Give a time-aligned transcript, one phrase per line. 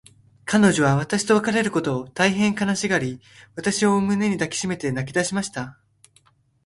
[0.45, 3.21] 彼女は私と別れることを、大へん悲しがり、
[3.55, 5.77] 私を胸に抱きしめて泣きだしました。